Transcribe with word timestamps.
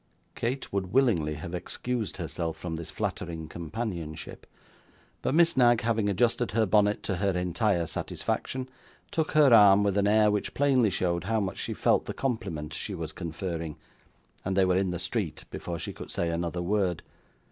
Kate 0.33 0.73
would 0.73 0.91
willingly 0.91 1.35
have 1.35 1.53
excused 1.53 2.17
herself 2.17 2.57
from 2.57 2.75
this 2.75 2.89
flattering 2.89 3.47
companionship; 3.47 4.47
but 5.21 5.35
Miss 5.35 5.55
Knag 5.55 5.81
having 5.81 6.09
adjusted 6.09 6.53
her 6.53 6.65
bonnet 6.65 7.03
to 7.03 7.17
her 7.17 7.29
entire 7.37 7.85
satisfaction, 7.85 8.67
took 9.11 9.33
her 9.33 9.53
arm 9.53 9.83
with 9.83 9.99
an 9.99 10.07
air 10.07 10.31
which 10.31 10.55
plainly 10.55 10.89
showed 10.89 11.25
how 11.25 11.39
much 11.39 11.59
she 11.59 11.75
felt 11.75 12.05
the 12.05 12.15
compliment 12.15 12.73
she 12.73 12.95
was 12.95 13.11
conferring, 13.11 13.77
and 14.43 14.57
they 14.57 14.65
were 14.65 14.75
in 14.75 14.89
the 14.89 14.97
street 14.97 15.45
before 15.51 15.77
she 15.77 15.93
could 15.93 16.09
say 16.09 16.29
another 16.31 16.63
word. 16.63 17.03